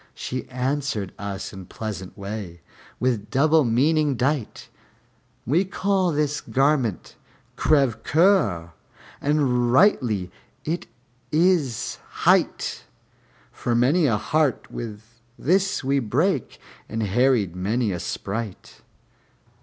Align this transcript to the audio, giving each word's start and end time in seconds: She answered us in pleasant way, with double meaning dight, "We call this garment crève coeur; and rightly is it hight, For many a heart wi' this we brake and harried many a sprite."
She 0.15 0.49
answered 0.49 1.13
us 1.19 1.53
in 1.53 1.67
pleasant 1.67 2.17
way, 2.17 2.61
with 2.99 3.29
double 3.29 3.63
meaning 3.63 4.15
dight, 4.15 4.67
"We 5.45 5.63
call 5.63 6.11
this 6.11 6.41
garment 6.41 7.17
crève 7.55 8.03
coeur; 8.03 8.73
and 9.21 9.71
rightly 9.71 10.31
is 10.65 10.87
it 11.31 11.97
hight, 12.09 12.85
For 13.51 13.75
many 13.75 14.07
a 14.07 14.17
heart 14.17 14.71
wi' 14.71 14.95
this 15.37 15.83
we 15.83 15.99
brake 15.99 16.57
and 16.89 17.03
harried 17.03 17.55
many 17.55 17.91
a 17.91 17.99
sprite." 17.99 18.81